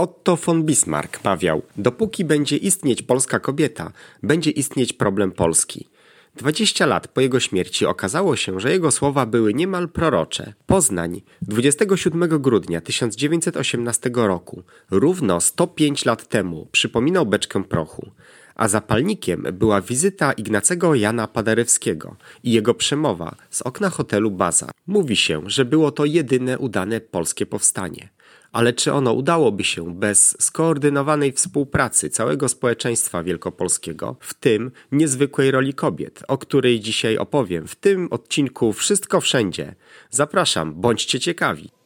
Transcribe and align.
Otto 0.00 0.36
von 0.36 0.64
Bismarck 0.64 1.24
mawiał: 1.24 1.62
Dopóki 1.76 2.24
będzie 2.24 2.56
istnieć 2.56 3.02
polska 3.02 3.40
kobieta, 3.40 3.92
będzie 4.22 4.50
istnieć 4.50 4.92
problem 4.92 5.32
Polski. 5.32 5.88
20 6.36 6.86
lat 6.86 7.08
po 7.08 7.20
jego 7.20 7.40
śmierci 7.40 7.86
okazało 7.86 8.36
się, 8.36 8.60
że 8.60 8.70
jego 8.70 8.90
słowa 8.90 9.26
były 9.26 9.54
niemal 9.54 9.88
prorocze. 9.88 10.52
Poznań 10.66 11.22
27 11.42 12.28
grudnia 12.28 12.80
1918 12.80 14.10
roku, 14.14 14.62
równo 14.90 15.40
105 15.40 16.04
lat 16.04 16.28
temu, 16.28 16.68
przypominał 16.72 17.26
beczkę 17.26 17.64
prochu 17.64 18.10
a 18.54 18.68
zapalnikiem 18.68 19.46
była 19.52 19.80
wizyta 19.80 20.32
Ignacego 20.32 20.94
Jana 20.94 21.26
Paderewskiego 21.26 22.16
i 22.42 22.52
jego 22.52 22.74
przemowa 22.74 23.34
z 23.50 23.62
okna 23.62 23.90
hotelu 23.90 24.30
Baza. 24.30 24.70
Mówi 24.86 25.16
się, 25.16 25.42
że 25.46 25.64
było 25.64 25.90
to 25.90 26.04
jedyne 26.04 26.58
udane 26.58 27.00
polskie 27.00 27.46
powstanie. 27.46 28.08
Ale 28.52 28.72
czy 28.72 28.92
ono 28.92 29.12
udałoby 29.12 29.64
się 29.64 29.94
bez 29.94 30.42
skoordynowanej 30.42 31.32
współpracy 31.32 32.10
całego 32.10 32.48
społeczeństwa 32.48 33.22
wielkopolskiego, 33.22 34.16
w 34.20 34.34
tym 34.34 34.70
niezwykłej 34.92 35.50
roli 35.50 35.74
kobiet, 35.74 36.22
o 36.28 36.38
której 36.38 36.80
dzisiaj 36.80 37.18
opowiem 37.18 37.66
w 37.66 37.76
tym 37.76 38.08
odcinku 38.10 38.72
Wszystko 38.72 39.20
Wszędzie? 39.20 39.74
Zapraszam, 40.10 40.74
bądźcie 40.74 41.20
ciekawi. 41.20 41.79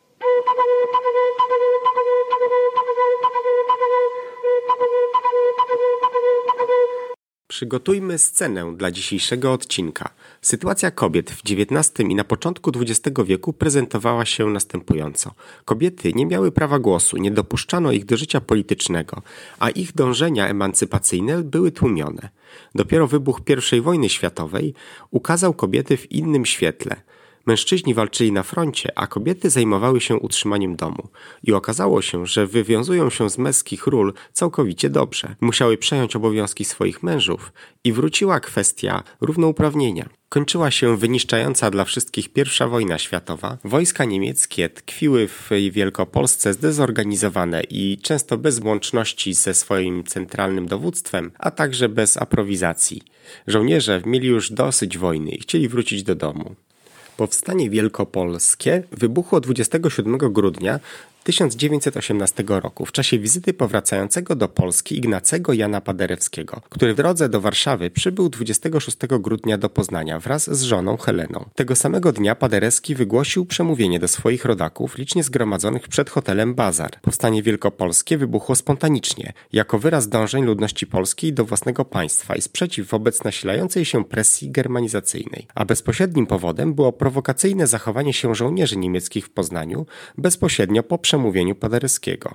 Przygotujmy 7.48 8.18
scenę 8.18 8.74
dla 8.76 8.90
dzisiejszego 8.90 9.52
odcinka. 9.52 10.08
Sytuacja 10.42 10.90
kobiet 10.90 11.30
w 11.30 11.42
XIX 11.50 12.10
i 12.10 12.14
na 12.14 12.24
początku 12.24 12.72
XX 12.76 13.18
wieku 13.24 13.52
prezentowała 13.52 14.24
się 14.24 14.46
następująco. 14.46 15.34
Kobiety 15.64 16.12
nie 16.12 16.26
miały 16.26 16.52
prawa 16.52 16.78
głosu, 16.78 17.16
nie 17.16 17.30
dopuszczano 17.30 17.92
ich 17.92 18.04
do 18.04 18.16
życia 18.16 18.40
politycznego, 18.40 19.22
a 19.58 19.70
ich 19.70 19.94
dążenia 19.94 20.48
emancypacyjne 20.48 21.42
były 21.42 21.72
tłumione. 21.72 22.28
Dopiero 22.74 23.06
wybuch 23.06 23.40
I 23.72 23.80
wojny 23.80 24.08
światowej 24.08 24.74
ukazał 25.10 25.54
kobiety 25.54 25.96
w 25.96 26.12
innym 26.12 26.46
świetle– 26.46 26.96
Mężczyźni 27.46 27.94
walczyli 27.94 28.32
na 28.32 28.42
froncie, 28.42 28.98
a 28.98 29.06
kobiety 29.06 29.50
zajmowały 29.50 30.00
się 30.00 30.16
utrzymaniem 30.16 30.76
domu. 30.76 31.08
I 31.42 31.52
okazało 31.52 32.02
się, 32.02 32.26
że 32.26 32.46
wywiązują 32.46 33.10
się 33.10 33.30
z 33.30 33.38
męskich 33.38 33.86
ról 33.86 34.12
całkowicie 34.32 34.90
dobrze. 34.90 35.36
Musiały 35.40 35.78
przejąć 35.78 36.16
obowiązki 36.16 36.64
swoich 36.64 37.02
mężów 37.02 37.52
i 37.84 37.92
wróciła 37.92 38.40
kwestia 38.40 39.02
równouprawnienia. 39.20 40.08
Kończyła 40.28 40.70
się 40.70 40.96
wyniszczająca 40.96 41.70
dla 41.70 41.84
wszystkich 41.84 42.32
pierwsza 42.32 42.68
wojna 42.68 42.98
światowa. 42.98 43.58
Wojska 43.64 44.04
niemieckie 44.04 44.68
tkwiły 44.68 45.28
w 45.28 45.50
Wielkopolsce 45.70 46.52
zdezorganizowane 46.52 47.62
i 47.62 47.98
często 48.02 48.38
bez 48.38 48.60
łączności 48.60 49.34
ze 49.34 49.54
swoim 49.54 50.04
centralnym 50.04 50.66
dowództwem, 50.66 51.32
a 51.38 51.50
także 51.50 51.88
bez 51.88 52.16
aprowizacji. 52.16 53.02
Żołnierze 53.46 54.02
mieli 54.06 54.28
już 54.28 54.52
dosyć 54.52 54.98
wojny 54.98 55.30
i 55.30 55.40
chcieli 55.40 55.68
wrócić 55.68 56.02
do 56.02 56.14
domu. 56.14 56.54
Powstanie 57.16 57.70
wielkopolskie 57.70 58.82
wybuchło 58.92 59.40
27 59.40 60.18
grudnia 60.18 60.80
1918 61.24 62.44
roku 62.48 62.86
w 62.86 62.92
czasie 62.92 63.18
wizyty 63.18 63.54
powracającego 63.54 64.36
do 64.36 64.48
Polski 64.48 64.98
Ignacego 64.98 65.52
Jana 65.52 65.80
Paderewskiego, 65.80 66.60
który 66.70 66.94
w 66.94 66.96
drodze 66.96 67.28
do 67.28 67.40
Warszawy 67.40 67.90
przybył 67.90 68.28
26 68.28 68.96
grudnia 69.20 69.58
do 69.58 69.68
Poznania 69.70 70.20
wraz 70.20 70.50
z 70.50 70.62
żoną 70.62 70.96
Heleną. 70.96 71.44
Tego 71.54 71.76
samego 71.76 72.12
dnia 72.12 72.34
Paderewski 72.34 72.94
wygłosił 72.94 73.46
przemówienie 73.46 73.98
do 73.98 74.08
swoich 74.08 74.44
rodaków 74.44 74.98
licznie 74.98 75.22
zgromadzonych 75.22 75.88
przed 75.88 76.10
hotelem 76.10 76.54
Bazar. 76.54 77.00
Powstanie 77.00 77.42
wielkopolskie 77.42 78.18
wybuchło 78.18 78.54
spontanicznie, 78.54 79.32
jako 79.52 79.78
wyraz 79.78 80.08
dążeń 80.08 80.44
ludności 80.44 80.86
polskiej 80.86 81.32
do 81.32 81.44
własnego 81.44 81.84
państwa 81.84 82.36
i 82.36 82.40
sprzeciw 82.40 82.88
wobec 82.88 83.24
nasilającej 83.24 83.84
się 83.84 84.04
presji 84.04 84.50
germanizacyjnej. 84.50 85.46
A 85.54 85.64
bezpośrednim 85.64 86.26
powodem 86.26 86.74
było 86.74 86.92
prowokacyjne 86.92 87.66
zachowanie 87.66 88.12
się 88.12 88.34
żołnierzy 88.34 88.76
niemieckich 88.76 89.26
w 89.26 89.30
Poznaniu 89.30 89.86
bezpośrednio 90.18 90.82
po 90.82 90.98
przemówieniu 91.14 91.54
Paderewskiego. 91.54 92.34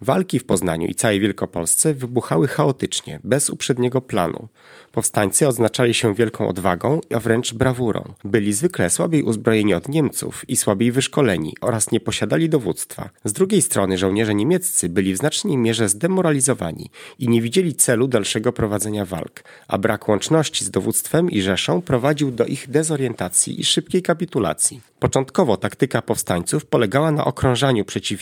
Walki 0.00 0.38
w 0.38 0.44
Poznaniu 0.44 0.86
i 0.86 0.94
całej 0.94 1.20
Wielkopolsce 1.20 1.94
wybuchały 1.94 2.48
chaotycznie, 2.48 3.20
bez 3.24 3.50
uprzedniego 3.50 4.00
planu. 4.00 4.48
Powstańcy 4.92 5.48
odznaczali 5.48 5.94
się 5.94 6.14
wielką 6.14 6.48
odwagą, 6.48 7.00
a 7.14 7.20
wręcz 7.20 7.54
brawurą. 7.54 8.14
Byli 8.24 8.52
zwykle 8.52 8.90
słabiej 8.90 9.22
uzbrojeni 9.22 9.74
od 9.74 9.88
Niemców 9.88 10.48
i 10.48 10.56
słabiej 10.56 10.92
wyszkoleni 10.92 11.54
oraz 11.60 11.90
nie 11.90 12.00
posiadali 12.00 12.48
dowództwa. 12.48 13.10
Z 13.24 13.32
drugiej 13.32 13.62
strony 13.62 13.98
żołnierze 13.98 14.34
niemieccy 14.34 14.88
byli 14.88 15.14
w 15.14 15.16
znacznej 15.16 15.56
mierze 15.56 15.88
zdemoralizowani 15.88 16.90
i 17.18 17.28
nie 17.28 17.42
widzieli 17.42 17.74
celu 17.74 18.08
dalszego 18.08 18.52
prowadzenia 18.52 19.04
walk, 19.04 19.44
a 19.68 19.78
brak 19.78 20.08
łączności 20.08 20.64
z 20.64 20.70
dowództwem 20.70 21.30
i 21.30 21.40
Rzeszą 21.40 21.82
prowadził 21.82 22.30
do 22.30 22.46
ich 22.46 22.70
dezorientacji 22.70 23.60
i 23.60 23.64
szybkiej 23.64 24.02
kapitulacji. 24.02 24.80
Początkowo 24.98 25.56
taktyka 25.56 26.02
powstańców 26.02 26.66
polegała 26.66 27.10
na 27.10 27.24
okrążaniu 27.24 27.84
przeciwnika 27.84 28.17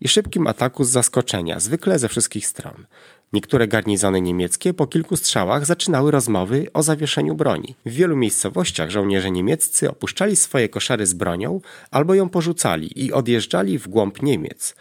i 0.00 0.08
szybkim 0.08 0.46
ataku 0.46 0.84
z 0.84 0.90
zaskoczenia, 0.90 1.60
zwykle 1.60 1.98
ze 1.98 2.08
wszystkich 2.08 2.46
stron. 2.46 2.86
Niektóre 3.32 3.68
garnizony 3.68 4.20
niemieckie 4.20 4.74
po 4.74 4.86
kilku 4.86 5.16
strzałach 5.16 5.66
zaczynały 5.66 6.10
rozmowy 6.10 6.66
o 6.72 6.82
zawieszeniu 6.82 7.34
broni. 7.34 7.74
W 7.86 7.92
wielu 7.92 8.16
miejscowościach 8.16 8.90
żołnierze 8.90 9.30
niemieccy 9.30 9.90
opuszczali 9.90 10.36
swoje 10.36 10.68
koszary 10.68 11.06
z 11.06 11.14
bronią 11.14 11.60
albo 11.90 12.14
ją 12.14 12.28
porzucali 12.28 13.04
i 13.04 13.12
odjeżdżali 13.12 13.78
w 13.78 13.88
głąb 13.88 14.22
Niemiec. 14.22 14.74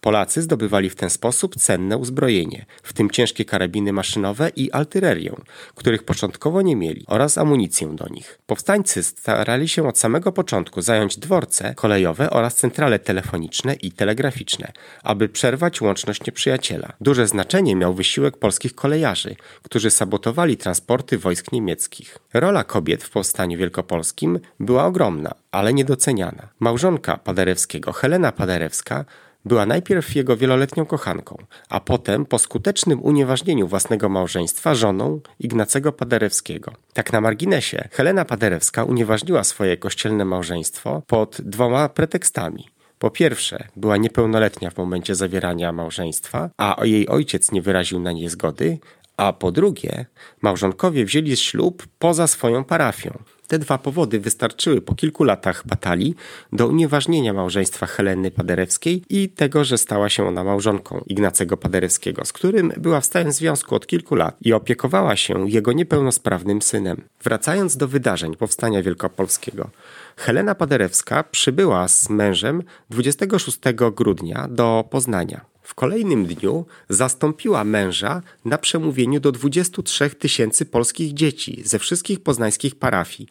Polacy 0.00 0.42
zdobywali 0.42 0.90
w 0.90 0.94
ten 0.94 1.10
sposób 1.10 1.54
cenne 1.56 1.96
uzbrojenie, 1.96 2.66
w 2.82 2.92
tym 2.92 3.10
ciężkie 3.10 3.44
karabiny 3.44 3.92
maszynowe 3.92 4.50
i 4.56 4.72
artylerię, 4.72 5.36
których 5.74 6.02
początkowo 6.02 6.62
nie 6.62 6.76
mieli, 6.76 7.04
oraz 7.06 7.38
amunicję 7.38 7.88
do 7.88 8.08
nich. 8.08 8.38
Powstańcy 8.46 9.02
starali 9.02 9.68
się 9.68 9.88
od 9.88 9.98
samego 9.98 10.32
początku 10.32 10.82
zająć 10.82 11.16
dworce 11.16 11.74
kolejowe 11.74 12.30
oraz 12.30 12.56
centrale 12.56 12.98
telefoniczne 12.98 13.74
i 13.74 13.92
telegraficzne, 13.92 14.72
aby 15.02 15.28
przerwać 15.28 15.80
łączność 15.80 16.26
nieprzyjaciela. 16.26 16.92
Duże 17.00 17.26
znaczenie 17.26 17.76
miał 17.76 17.94
wysiłek 17.94 18.36
polskich 18.36 18.74
kolejarzy, 18.74 19.36
którzy 19.62 19.90
sabotowali 19.90 20.56
transporty 20.56 21.18
wojsk 21.18 21.52
niemieckich. 21.52 22.18
Rola 22.34 22.64
kobiet 22.64 23.04
w 23.04 23.10
powstaniu 23.10 23.58
wielkopolskim 23.58 24.40
była 24.60 24.86
ogromna, 24.86 25.34
ale 25.50 25.74
niedoceniana. 25.74 26.48
Małżonka 26.60 27.16
Paderewskiego, 27.16 27.92
Helena 27.92 28.32
Paderewska, 28.32 29.04
była 29.44 29.66
najpierw 29.66 30.16
jego 30.16 30.36
wieloletnią 30.36 30.86
kochanką, 30.86 31.36
a 31.68 31.80
potem 31.80 32.26
po 32.26 32.38
skutecznym 32.38 33.02
unieważnieniu 33.02 33.68
własnego 33.68 34.08
małżeństwa 34.08 34.74
żoną 34.74 35.20
Ignacego 35.40 35.92
Paderewskiego. 35.92 36.72
Tak 36.92 37.12
na 37.12 37.20
marginesie, 37.20 37.88
Helena 37.92 38.24
Paderewska 38.24 38.84
unieważniła 38.84 39.44
swoje 39.44 39.76
kościelne 39.76 40.24
małżeństwo 40.24 41.02
pod 41.06 41.40
dwoma 41.40 41.88
pretekstami. 41.88 42.68
Po 42.98 43.10
pierwsze, 43.10 43.68
była 43.76 43.96
niepełnoletnia 43.96 44.70
w 44.70 44.76
momencie 44.76 45.14
zawierania 45.14 45.72
małżeństwa, 45.72 46.50
a 46.56 46.76
jej 46.84 47.08
ojciec 47.08 47.52
nie 47.52 47.62
wyraził 47.62 48.00
na 48.00 48.12
nie 48.12 48.30
zgody, 48.30 48.78
a 49.16 49.32
po 49.32 49.52
drugie, 49.52 50.06
małżonkowie 50.42 51.04
wzięli 51.04 51.36
ślub 51.36 51.86
poza 51.98 52.26
swoją 52.26 52.64
parafią. 52.64 53.18
Te 53.48 53.58
dwa 53.58 53.78
powody 53.78 54.20
wystarczyły 54.20 54.80
po 54.80 54.94
kilku 54.94 55.24
latach 55.24 55.66
batalii 55.66 56.14
do 56.52 56.66
unieważnienia 56.66 57.32
małżeństwa 57.32 57.86
Heleny 57.86 58.30
Paderewskiej 58.30 59.02
i 59.08 59.28
tego, 59.28 59.64
że 59.64 59.78
stała 59.78 60.08
się 60.08 60.26
ona 60.28 60.44
małżonką 60.44 61.04
Ignacego 61.06 61.56
Paderewskiego, 61.56 62.24
z 62.24 62.32
którym 62.32 62.72
była 62.76 63.00
w 63.00 63.06
stałym 63.06 63.32
związku 63.32 63.74
od 63.74 63.86
kilku 63.86 64.14
lat 64.14 64.36
i 64.40 64.52
opiekowała 64.52 65.16
się 65.16 65.50
jego 65.50 65.72
niepełnosprawnym 65.72 66.62
synem. 66.62 67.02
Wracając 67.22 67.76
do 67.76 67.88
wydarzeń 67.88 68.36
powstania 68.36 68.82
wielkopolskiego, 68.82 69.70
Helena 70.16 70.54
Paderewska 70.54 71.22
przybyła 71.22 71.88
z 71.88 72.10
mężem 72.10 72.62
26 72.90 73.58
grudnia 73.94 74.48
do 74.50 74.84
Poznania. 74.90 75.44
W 75.68 75.74
kolejnym 75.74 76.26
dniu 76.26 76.66
zastąpiła 76.88 77.64
męża 77.64 78.22
na 78.44 78.58
przemówieniu 78.58 79.20
do 79.20 79.32
23 79.32 80.10
tysięcy 80.10 80.66
polskich 80.66 81.14
dzieci 81.14 81.62
ze 81.64 81.78
wszystkich 81.78 82.20
poznańskich 82.20 82.74
parafii, 82.74 83.28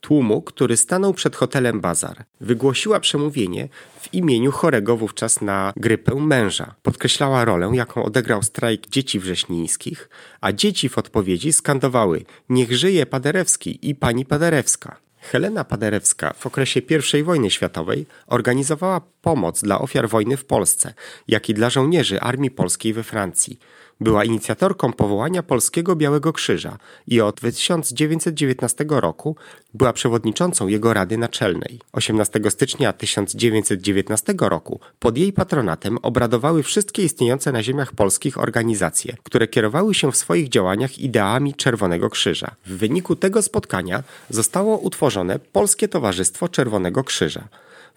tłumu, 0.00 0.42
który 0.42 0.76
stanął 0.76 1.14
przed 1.14 1.36
hotelem 1.36 1.80
Bazar. 1.80 2.24
Wygłosiła 2.40 3.00
przemówienie 3.00 3.68
w 4.00 4.14
imieniu 4.14 4.52
chorego 4.52 4.96
wówczas 4.96 5.40
na 5.40 5.72
grypę 5.76 6.14
męża. 6.14 6.74
Podkreślała 6.82 7.44
rolę, 7.44 7.70
jaką 7.74 8.04
odegrał 8.04 8.42
strajk 8.42 8.88
dzieci 8.88 9.20
wrześnińskich, 9.20 10.08
a 10.40 10.52
dzieci 10.52 10.88
w 10.88 10.98
odpowiedzi 10.98 11.52
skandowały 11.52 12.24
Niech 12.48 12.76
żyje 12.76 13.06
Paderewski 13.06 13.90
i 13.90 13.94
pani 13.94 14.24
Paderewska. 14.24 14.96
Helena 15.20 15.64
Paderewska 15.64 16.32
w 16.32 16.46
okresie 16.46 16.80
I 17.18 17.22
wojny 17.22 17.50
światowej 17.50 18.06
organizowała 18.26 19.00
pomoc 19.22 19.62
dla 19.62 19.78
ofiar 19.78 20.08
wojny 20.08 20.36
w 20.36 20.44
Polsce, 20.44 20.94
jak 21.28 21.48
i 21.48 21.54
dla 21.54 21.70
żołnierzy 21.70 22.20
Armii 22.20 22.50
Polskiej 22.50 22.92
we 22.92 23.02
Francji. 23.02 23.58
Była 24.00 24.24
inicjatorką 24.24 24.92
powołania 24.92 25.42
Polskiego 25.42 25.96
Białego 25.96 26.32
Krzyża 26.32 26.78
i 27.06 27.20
od 27.20 27.40
1919 27.40 28.84
roku 28.88 29.36
była 29.74 29.92
przewodniczącą 29.92 30.68
jego 30.68 30.94
Rady 30.94 31.18
Naczelnej. 31.18 31.80
18 31.92 32.40
stycznia 32.48 32.92
1919 32.92 34.34
roku 34.40 34.80
pod 34.98 35.18
jej 35.18 35.32
patronatem 35.32 35.98
obradowały 36.02 36.62
wszystkie 36.62 37.02
istniejące 37.02 37.52
na 37.52 37.62
ziemiach 37.62 37.92
polskich 37.92 38.38
organizacje, 38.38 39.16
które 39.22 39.48
kierowały 39.48 39.94
się 39.94 40.12
w 40.12 40.16
swoich 40.16 40.48
działaniach 40.48 40.98
ideami 40.98 41.54
Czerwonego 41.54 42.10
Krzyża. 42.10 42.50
W 42.66 42.76
wyniku 42.76 43.16
tego 43.16 43.42
spotkania 43.42 44.02
zostało 44.30 44.78
utworzone 44.78 45.38
Polskie 45.38 45.88
Towarzystwo 45.88 46.48
Czerwonego 46.48 47.04
Krzyża. 47.04 47.48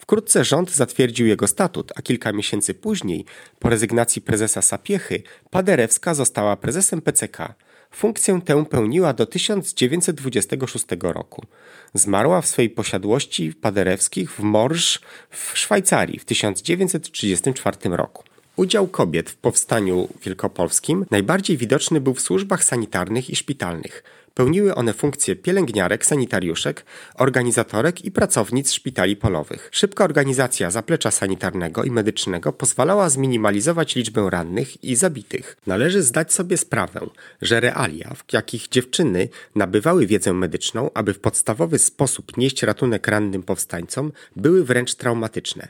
Wkrótce 0.01 0.44
rząd 0.44 0.71
zatwierdził 0.71 1.27
jego 1.27 1.48
statut, 1.48 1.92
a 1.95 2.01
kilka 2.01 2.33
miesięcy 2.33 2.74
później, 2.74 3.25
po 3.59 3.69
rezygnacji 3.69 4.21
prezesa 4.21 4.62
Sapiechy, 4.62 5.24
Paderewska 5.50 6.13
została 6.13 6.56
prezesem 6.56 7.01
PCK. 7.01 7.56
Funkcję 7.92 8.42
tę 8.45 8.65
pełniła 8.65 9.13
do 9.13 9.25
1926 9.25 10.86
roku. 11.01 11.45
Zmarła 11.94 12.42
w 12.42 12.48
swej 12.48 12.69
posiadłości 12.69 13.53
paderewskich 13.62 14.31
w 14.31 14.39
Morsz 14.39 15.00
w 15.30 15.57
Szwajcarii 15.57 16.19
w 16.19 16.25
1934 16.25 17.77
roku. 17.83 18.24
Udział 18.56 18.88
kobiet 18.88 19.30
w 19.30 19.36
powstaniu 19.36 20.07
wielkopolskim 20.24 21.06
najbardziej 21.12 21.57
widoczny 21.57 22.01
był 22.01 22.13
w 22.13 22.21
służbach 22.21 22.63
sanitarnych 22.63 23.30
i 23.30 23.36
szpitalnych. 23.36 24.03
Pełniły 24.33 24.75
one 24.75 24.94
funkcje 24.94 25.36
pielęgniarek, 25.36 26.06
sanitariuszek, 26.06 26.86
organizatorek 27.16 28.06
i 28.06 28.12
pracownic 28.12 28.72
szpitali 28.72 29.16
polowych. 29.16 29.69
Szybka 29.72 30.04
organizacja 30.04 30.72
zaplecza 30.72 31.12
sanitarnego 31.12 31.83
i 31.83 31.92
medycznego 31.92 32.54
pozwalała 32.54 33.10
zminimalizować 33.10 33.95
liczbę 33.95 34.30
rannych 34.30 34.83
i 34.83 34.95
zabitych. 34.95 35.57
Należy 35.68 36.04
zdać 36.04 36.33
sobie 36.33 36.57
sprawę, 36.57 37.00
że 37.42 37.60
realia, 37.60 38.13
w 38.13 38.33
jakich 38.33 38.68
dziewczyny 38.68 39.30
nabywały 39.56 40.07
wiedzę 40.07 40.34
medyczną, 40.34 40.89
aby 40.94 41.13
w 41.13 41.19
podstawowy 41.19 41.80
sposób 41.80 42.38
nieść 42.38 42.63
ratunek 42.63 43.07
rannym 43.07 43.44
powstańcom, 43.44 44.12
były 44.36 44.63
wręcz 44.63 44.95
traumatyczne. 44.95 45.68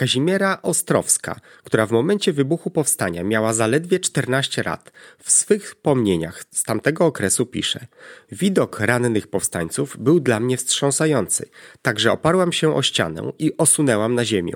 Kazimiera 0.00 0.58
Ostrowska, 0.62 1.40
która 1.64 1.86
w 1.86 1.90
momencie 1.90 2.32
wybuchu 2.32 2.70
powstania 2.70 3.24
miała 3.24 3.52
zaledwie 3.52 4.00
14 4.00 4.62
lat, 4.62 4.92
w 5.18 5.32
swych 5.32 5.64
wspomnieniach 5.64 6.44
z 6.50 6.62
tamtego 6.62 7.06
okresu 7.06 7.46
pisze: 7.46 7.86
Widok 8.32 8.80
rannych 8.80 9.26
powstańców 9.26 9.96
był 9.98 10.20
dla 10.20 10.40
mnie 10.40 10.56
wstrząsający, 10.56 11.48
także 11.82 12.12
oparłam 12.12 12.52
się 12.52 12.74
o 12.74 12.82
ścianę 12.82 13.32
i 13.38 13.56
osunęłam 13.56 14.14
na 14.14 14.24
ziemię. 14.24 14.54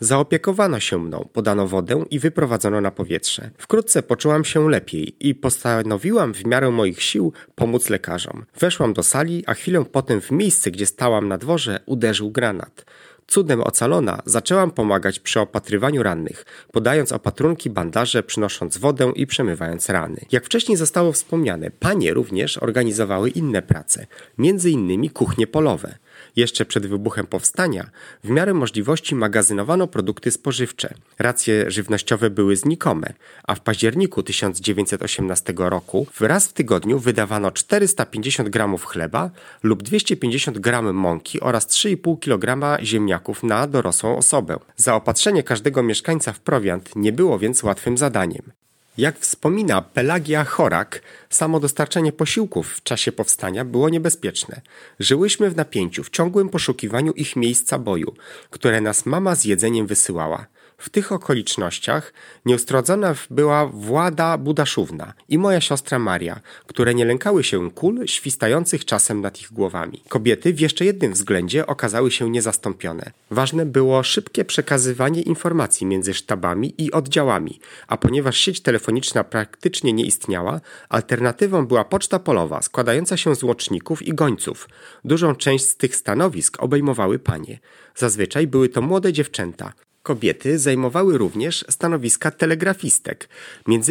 Zaopiekowano 0.00 0.80
się 0.80 0.98
mną, 0.98 1.28
podano 1.32 1.66
wodę 1.66 2.04
i 2.10 2.18
wyprowadzono 2.18 2.80
na 2.80 2.90
powietrze. 2.90 3.50
Wkrótce 3.58 4.02
poczułam 4.02 4.44
się 4.44 4.70
lepiej 4.70 5.28
i 5.28 5.34
postanowiłam 5.34 6.34
w 6.34 6.46
miarę 6.46 6.70
moich 6.70 7.02
sił 7.02 7.32
pomóc 7.54 7.90
lekarzom. 7.90 8.44
Weszłam 8.60 8.92
do 8.92 9.02
sali, 9.02 9.44
a 9.46 9.54
chwilę 9.54 9.84
potem 9.92 10.20
w 10.20 10.30
miejsce, 10.30 10.70
gdzie 10.70 10.86
stałam 10.86 11.28
na 11.28 11.38
dworze, 11.38 11.80
uderzył 11.86 12.30
granat. 12.30 12.84
Cudem 13.26 13.60
ocalona, 13.60 14.22
zaczęłam 14.24 14.70
pomagać 14.70 15.18
przy 15.20 15.40
opatrywaniu 15.40 16.02
rannych, 16.02 16.44
podając 16.72 17.12
opatrunki, 17.12 17.70
bandaże, 17.70 18.22
przynosząc 18.22 18.78
wodę 18.78 19.12
i 19.16 19.26
przemywając 19.26 19.88
rany. 19.88 20.20
Jak 20.32 20.44
wcześniej 20.44 20.76
zostało 20.76 21.12
wspomniane, 21.12 21.70
panie 21.70 22.14
również 22.14 22.58
organizowały 22.58 23.30
inne 23.30 23.62
prace, 23.62 24.06
między 24.38 24.70
innymi 24.70 25.10
kuchnie 25.10 25.46
polowe. 25.46 25.98
Jeszcze 26.36 26.64
przed 26.64 26.86
wybuchem 26.86 27.26
powstania 27.26 27.90
w 28.24 28.28
miarę 28.28 28.54
możliwości 28.54 29.14
magazynowano 29.14 29.86
produkty 29.86 30.30
spożywcze. 30.30 30.94
Racje 31.18 31.70
żywnościowe 31.70 32.30
były 32.30 32.56
znikome, 32.56 33.12
a 33.44 33.54
w 33.54 33.60
październiku 33.60 34.22
1918 34.22 35.54
roku 35.56 36.06
raz 36.20 36.46
w 36.46 36.52
tygodniu 36.52 36.98
wydawano 36.98 37.50
450 37.50 38.48
gramów 38.48 38.84
chleba 38.84 39.30
lub 39.62 39.82
250 39.82 40.58
gram 40.58 40.94
mąki 40.94 41.40
oraz 41.40 41.66
3,5 41.68 42.18
kg 42.20 42.78
ziemniaków 42.84 43.42
na 43.42 43.66
dorosłą 43.66 44.16
osobę. 44.16 44.58
Zaopatrzenie 44.76 45.42
każdego 45.42 45.82
mieszkańca 45.82 46.32
w 46.32 46.40
prowiant 46.40 46.96
nie 46.96 47.12
było 47.12 47.38
więc 47.38 47.62
łatwym 47.62 47.98
zadaniem. 47.98 48.65
Jak 48.98 49.18
wspomina 49.18 49.82
Pelagia 49.82 50.44
Chorak, 50.44 51.02
samo 51.30 51.60
dostarczenie 51.60 52.12
posiłków 52.12 52.72
w 52.74 52.82
czasie 52.82 53.12
powstania 53.12 53.64
było 53.64 53.88
niebezpieczne. 53.88 54.60
Żyłyśmy 55.00 55.50
w 55.50 55.56
napięciu, 55.56 56.04
w 56.04 56.10
ciągłym 56.10 56.48
poszukiwaniu 56.48 57.12
ich 57.12 57.36
miejsca 57.36 57.78
boju, 57.78 58.14
które 58.50 58.80
nas 58.80 59.06
mama 59.06 59.34
z 59.34 59.44
jedzeniem 59.44 59.86
wysyłała. 59.86 60.46
W 60.78 60.90
tych 60.90 61.12
okolicznościach 61.12 62.12
nieustrodzona 62.46 63.14
była 63.30 63.66
Włada 63.66 64.38
Budaszówna 64.38 65.12
i 65.28 65.38
moja 65.38 65.60
siostra 65.60 65.98
Maria, 65.98 66.40
które 66.66 66.94
nie 66.94 67.04
lękały 67.04 67.44
się 67.44 67.70
kul 67.70 68.06
świstających 68.06 68.84
czasem 68.84 69.20
nad 69.20 69.40
ich 69.40 69.52
głowami. 69.52 70.02
Kobiety 70.08 70.54
w 70.54 70.60
jeszcze 70.60 70.84
jednym 70.84 71.12
względzie 71.12 71.66
okazały 71.66 72.10
się 72.10 72.30
niezastąpione. 72.30 73.10
Ważne 73.30 73.66
było 73.66 74.02
szybkie 74.02 74.44
przekazywanie 74.44 75.22
informacji 75.22 75.86
między 75.86 76.14
sztabami 76.14 76.74
i 76.78 76.92
oddziałami, 76.92 77.60
a 77.88 77.96
ponieważ 77.96 78.36
sieć 78.36 78.60
telefoniczna 78.60 79.24
praktycznie 79.24 79.92
nie 79.92 80.04
istniała, 80.04 80.60
alternatywą 80.88 81.66
była 81.66 81.84
poczta 81.84 82.18
polowa 82.18 82.62
składająca 82.62 83.16
się 83.16 83.34
z 83.34 83.42
łoczników 83.42 84.02
i 84.02 84.14
gońców. 84.14 84.68
Dużą 85.04 85.34
część 85.34 85.64
z 85.64 85.76
tych 85.76 85.96
stanowisk 85.96 86.62
obejmowały 86.62 87.18
panie. 87.18 87.58
Zazwyczaj 87.94 88.46
były 88.46 88.68
to 88.68 88.82
młode 88.82 89.12
dziewczęta, 89.12 89.72
Kobiety 90.06 90.58
zajmowały 90.58 91.18
również 91.18 91.64
stanowiska 91.68 92.30
telegrafistek, 92.30 93.28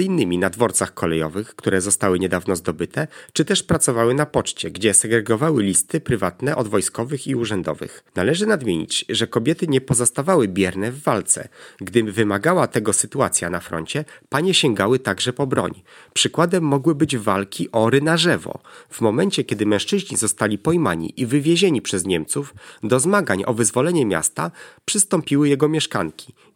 innymi 0.02 0.38
na 0.38 0.50
dworcach 0.50 0.94
kolejowych, 0.94 1.56
które 1.56 1.82
zostały 1.82 2.20
niedawno 2.20 2.56
zdobyte, 2.56 3.08
czy 3.34 3.46
też 3.46 3.64
pracowały 3.64 4.14
na 4.14 4.26
poczcie, 4.26 4.72
gdzie 4.72 4.94
segregowały 4.94 5.64
listy 5.64 6.00
prywatne 6.02 6.56
od 6.56 6.68
wojskowych 6.68 7.28
i 7.28 7.36
urzędowych. 7.36 8.04
Należy 8.16 8.46
nadmienić, 8.46 9.06
że 9.10 9.28
kobiety 9.28 9.68
nie 9.68 9.82
pozostawały 9.82 10.48
bierne 10.48 10.92
w 10.92 11.04
walce. 11.04 11.48
Gdy 11.78 12.04
wymagała 12.04 12.68
tego 12.68 12.94
sytuacja 12.94 13.50
na 13.50 13.60
froncie, 13.60 14.06
panie 14.30 14.54
sięgały 14.54 15.00
także 15.00 15.34
po 15.34 15.48
broń. 15.48 15.84
Przykładem 16.14 16.64
mogły 16.64 16.96
być 16.96 17.18
walki 17.18 17.72
o 17.72 17.90
Rynarzewo. 17.90 18.60
W 18.90 19.02
momencie, 19.02 19.44
kiedy 19.44 19.66
mężczyźni 19.66 20.18
zostali 20.18 20.58
pojmani 20.58 21.14
i 21.22 21.26
wywiezieni 21.26 21.82
przez 21.82 22.06
Niemców, 22.06 22.54
do 22.84 23.00
zmagań 23.00 23.44
o 23.46 23.54
wyzwolenie 23.54 24.06
miasta 24.06 24.52
przystąpiły 24.86 25.50
jego 25.50 25.70
mieszkańcy 25.70 26.05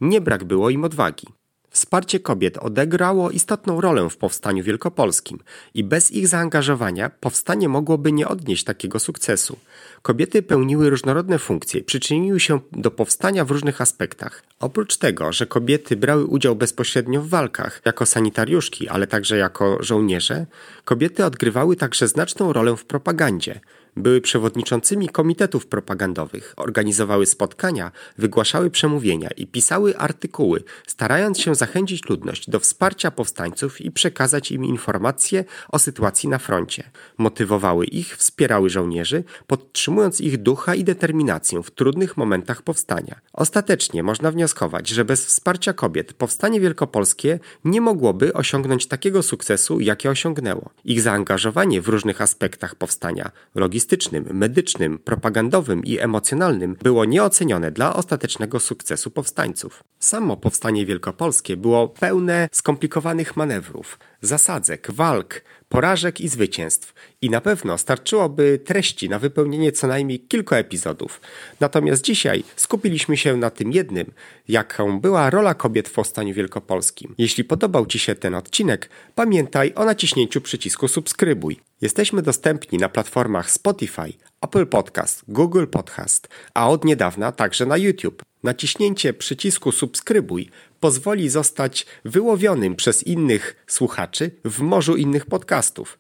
nie 0.02 0.22
brak 0.22 0.44
było 0.44 0.70
im 0.70 0.84
odwagi. 0.84 1.28
Wsparcie 1.72 2.20
kobiet 2.20 2.58
odegrało 2.58 3.32
istotną 3.32 3.82
rolę 3.82 4.10
w 4.10 4.18
powstaniu 4.18 4.64
wielkopolskim 4.64 5.40
i 5.74 5.84
bez 5.84 6.12
ich 6.12 6.28
zaangażowania 6.28 7.10
powstanie 7.10 7.70
mogłoby 7.70 8.12
nie 8.12 8.28
odnieść 8.28 8.64
takiego 8.64 9.00
sukcesu. 9.00 9.58
Kobiety 10.02 10.42
pełniły 10.42 10.90
różnorodne 10.90 11.40
funkcje, 11.40 11.84
przyczyniły 11.84 12.40
się 12.40 12.60
do 12.72 12.92
powstania 12.92 13.46
w 13.46 13.52
różnych 13.52 13.82
aspektach. 13.82 14.44
Oprócz 14.60 14.98
tego, 14.98 15.34
że 15.34 15.46
kobiety 15.46 15.98
brały 15.98 16.26
udział 16.26 16.56
bezpośrednio 16.56 17.22
w 17.22 17.30
walkach, 17.30 17.82
jako 17.86 18.06
sanitariuszki, 18.06 18.88
ale 18.88 19.08
także 19.08 19.38
jako 19.38 19.78
żołnierze, 19.84 20.46
kobiety 20.86 21.26
odgrywały 21.26 21.76
także 21.76 22.08
znaczną 22.08 22.54
rolę 22.54 22.78
w 22.78 22.86
propagandzie– 22.86 23.60
były 23.98 24.22
przewodniczącymi 24.22 25.10
komitetów 25.10 25.68
propagandowych, 25.68 26.54
organizowały 26.58 27.26
spotkania, 27.26 27.92
wygłaszały 28.18 28.70
przemówienia 28.70 29.30
i 29.38 29.48
pisały 29.48 29.98
artykuły, 29.98 30.64
starając 30.88 31.40
się 31.40 31.56
zachęcić 31.56 32.10
ludność 32.10 32.50
do 32.50 32.60
wsparcia 32.60 33.12
powstańców 33.12 33.82
i 33.82 33.92
przekazać 33.92 34.52
im 34.52 34.66
informacje 34.66 35.46
o 35.70 35.80
sytuacji 35.80 36.30
na 36.30 36.38
froncie. 36.38 36.92
Motywowały 37.18 37.86
ich, 37.86 38.18
wspierały 38.18 38.70
żołnierzy, 38.70 39.24
podtrzymując 39.48 40.22
ich 40.22 40.38
ducha 40.38 40.76
i 40.76 40.84
determinację 40.84 41.64
w 41.64 41.72
trudnych 41.72 42.18
momentach 42.18 42.62
powstania. 42.62 43.20
Ostatecznie 43.34 44.04
można 44.04 44.32
wnioskować, 44.32 44.90
że 44.90 45.06
bez 45.06 45.26
wsparcia 45.26 45.74
kobiet 45.74 46.14
powstanie 46.14 46.62
wielkopolskie 46.62 47.40
nie 47.66 47.82
mogłoby 47.82 48.34
osiągnąć 48.34 48.88
takiego 48.88 49.24
sukcesu, 49.24 49.80
jakie 49.80 50.10
osiągnęło. 50.10 50.70
Ich 50.86 51.02
zaangażowanie 51.02 51.82
w 51.82 51.88
różnych 51.88 52.22
aspektach 52.22 52.76
powstania, 52.76 53.32
logistycznym, 53.56 53.79
logistycznym, 53.80 54.26
medycznym, 54.32 55.00
propagandowym 55.00 55.84
i 55.84 56.00
emocjonalnym 56.00 56.76
było 56.84 57.06
nieocenione 57.06 57.72
dla 57.72 57.96
ostatecznego 57.96 58.60
sukcesu 58.60 59.12
powstańców. 59.12 59.84
Samo 60.00 60.38
powstanie 60.38 60.86
wielkopolskie 60.86 61.58
było 61.58 61.88
pełne 61.88 62.50
skomplikowanych 62.52 63.38
manewrów, 63.38 64.00
zasadzek, 64.22 64.92
walk, 64.92 65.42
porażek 65.70 66.22
i 66.22 66.28
zwycięstw 66.28 66.94
i 67.22 67.30
na 67.30 67.42
pewno 67.42 67.78
starczyłoby 67.78 68.60
treści 68.66 69.10
na 69.10 69.20
wypełnienie 69.20 69.72
co 69.72 69.88
najmniej 69.88 70.20
kilku 70.20 70.56
epizodów. 70.56 71.22
Natomiast 71.60 72.04
dzisiaj 72.04 72.44
skupiliśmy 72.56 73.18
się 73.18 73.38
na 73.38 73.50
tym 73.50 73.72
jednym, 73.72 74.12
jaką 74.48 75.00
była 75.00 75.30
rola 75.30 75.54
kobiet 75.54 75.90
w 75.90 75.94
powstaniu 75.94 76.34
wielkopolskim. 76.34 77.16
Jeśli 77.18 77.44
podobał 77.44 77.86
Ci 77.86 78.00
się 78.00 78.16
ten 78.16 78.36
odcinek, 78.36 78.90
pamiętaj 79.16 79.74
o 79.76 79.86
naciśnięciu 79.86 80.42
przycisku 80.42 80.88
subskrybuj. 80.88 81.60
Jesteśmy 81.82 82.22
dostępni 82.22 82.80
na 82.80 82.90
platformach 82.90 83.52
Spotify, 83.52 84.14
Apple 84.42 84.68
Podcast, 84.68 85.24
Google 85.28 85.66
Podcast, 85.66 86.28
a 86.54 86.70
od 86.70 86.86
niedawna 86.86 87.32
także 87.32 87.66
na 87.66 87.78
YouTube. 87.78 88.29
Naciśnięcie 88.44 89.14
przycisku 89.14 89.72
subskrybuj 89.72 90.50
pozwoli 90.80 91.30
zostać 91.30 91.86
wyłowionym 92.06 92.76
przez 92.76 93.04
innych 93.04 93.64
słuchaczy 93.68 94.32
w 94.46 94.60
morzu 94.60 94.96
innych 94.96 95.26
podcastów. 95.26 96.00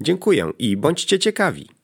Dziękuję 0.00 0.52
i 0.58 0.76
bądźcie 0.76 1.18
ciekawi. 1.18 1.79